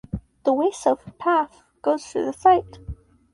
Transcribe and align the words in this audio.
The 0.45 0.51
Wey 0.53 0.71
South 0.71 1.15
Path 1.19 1.61
goes 1.83 2.07
through 2.07 2.25
the 2.25 2.33
site. 2.33 2.79